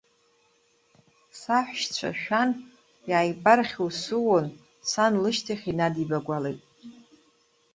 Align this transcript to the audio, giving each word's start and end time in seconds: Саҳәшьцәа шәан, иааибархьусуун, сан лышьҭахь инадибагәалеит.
Саҳәшьцәа 1.39 2.09
шәан, 2.21 2.49
иааибархьусуун, 3.09 4.45
сан 4.89 5.13
лышьҭахь 5.23 5.65
инадибагәалеит. 5.71 6.61